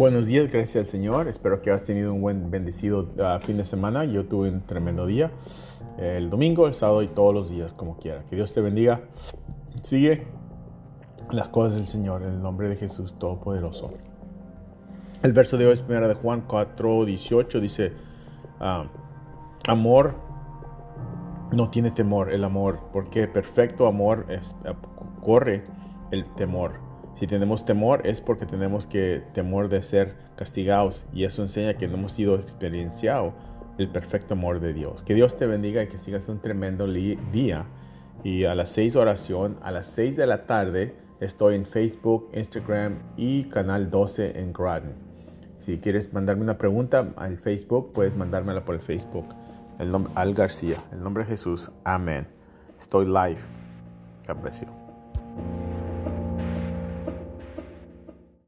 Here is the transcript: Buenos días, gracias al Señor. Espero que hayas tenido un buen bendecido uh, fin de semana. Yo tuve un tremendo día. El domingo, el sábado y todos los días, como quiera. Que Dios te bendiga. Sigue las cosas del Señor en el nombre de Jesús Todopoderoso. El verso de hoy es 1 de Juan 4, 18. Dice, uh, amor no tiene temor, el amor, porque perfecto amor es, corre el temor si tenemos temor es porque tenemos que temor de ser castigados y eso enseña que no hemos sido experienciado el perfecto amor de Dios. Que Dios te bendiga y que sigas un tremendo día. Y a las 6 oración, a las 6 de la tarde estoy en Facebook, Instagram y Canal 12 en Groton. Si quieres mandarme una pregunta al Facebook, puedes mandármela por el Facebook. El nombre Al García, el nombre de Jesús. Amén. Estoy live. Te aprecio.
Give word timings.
Buenos 0.00 0.24
días, 0.24 0.50
gracias 0.50 0.76
al 0.76 0.86
Señor. 0.86 1.28
Espero 1.28 1.60
que 1.60 1.68
hayas 1.68 1.82
tenido 1.82 2.14
un 2.14 2.22
buen 2.22 2.50
bendecido 2.50 3.10
uh, 3.18 3.38
fin 3.44 3.58
de 3.58 3.66
semana. 3.66 4.06
Yo 4.06 4.24
tuve 4.24 4.48
un 4.48 4.62
tremendo 4.62 5.04
día. 5.04 5.30
El 5.98 6.30
domingo, 6.30 6.66
el 6.66 6.72
sábado 6.72 7.02
y 7.02 7.08
todos 7.08 7.34
los 7.34 7.50
días, 7.50 7.74
como 7.74 7.98
quiera. 7.98 8.24
Que 8.30 8.36
Dios 8.36 8.54
te 8.54 8.62
bendiga. 8.62 9.02
Sigue 9.82 10.26
las 11.30 11.50
cosas 11.50 11.74
del 11.74 11.86
Señor 11.86 12.22
en 12.22 12.30
el 12.30 12.40
nombre 12.40 12.70
de 12.70 12.76
Jesús 12.76 13.12
Todopoderoso. 13.18 13.90
El 15.22 15.34
verso 15.34 15.58
de 15.58 15.66
hoy 15.66 15.74
es 15.74 15.84
1 15.86 16.08
de 16.08 16.14
Juan 16.14 16.44
4, 16.48 17.04
18. 17.04 17.60
Dice, 17.60 17.92
uh, 18.58 18.88
amor 19.70 20.14
no 21.52 21.68
tiene 21.68 21.90
temor, 21.90 22.32
el 22.32 22.44
amor, 22.44 22.80
porque 22.90 23.28
perfecto 23.28 23.86
amor 23.86 24.24
es, 24.30 24.56
corre 25.20 25.64
el 26.10 26.24
temor 26.36 26.89
si 27.20 27.26
tenemos 27.26 27.66
temor 27.66 28.06
es 28.06 28.22
porque 28.22 28.46
tenemos 28.46 28.86
que 28.86 29.22
temor 29.34 29.68
de 29.68 29.82
ser 29.82 30.14
castigados 30.36 31.04
y 31.12 31.24
eso 31.24 31.42
enseña 31.42 31.74
que 31.74 31.86
no 31.86 31.98
hemos 31.98 32.12
sido 32.12 32.36
experienciado 32.36 33.34
el 33.76 33.90
perfecto 33.90 34.32
amor 34.32 34.58
de 34.58 34.72
Dios. 34.72 35.02
Que 35.02 35.12
Dios 35.12 35.36
te 35.36 35.46
bendiga 35.46 35.82
y 35.82 35.88
que 35.88 35.98
sigas 35.98 36.26
un 36.30 36.40
tremendo 36.40 36.86
día. 36.86 37.66
Y 38.24 38.44
a 38.44 38.54
las 38.54 38.70
6 38.70 38.96
oración, 38.96 39.58
a 39.60 39.70
las 39.70 39.88
6 39.88 40.16
de 40.16 40.26
la 40.26 40.46
tarde 40.46 40.94
estoy 41.20 41.56
en 41.56 41.66
Facebook, 41.66 42.30
Instagram 42.32 43.00
y 43.18 43.44
Canal 43.44 43.90
12 43.90 44.40
en 44.40 44.54
Groton. 44.54 44.94
Si 45.58 45.76
quieres 45.76 46.14
mandarme 46.14 46.42
una 46.42 46.56
pregunta 46.56 47.12
al 47.16 47.36
Facebook, 47.36 47.92
puedes 47.92 48.16
mandármela 48.16 48.64
por 48.64 48.76
el 48.76 48.80
Facebook. 48.80 49.26
El 49.78 49.92
nombre 49.92 50.10
Al 50.14 50.32
García, 50.32 50.78
el 50.90 51.02
nombre 51.02 51.24
de 51.24 51.28
Jesús. 51.28 51.70
Amén. 51.84 52.26
Estoy 52.78 53.04
live. 53.04 53.40
Te 54.24 54.32
aprecio. 54.32 54.68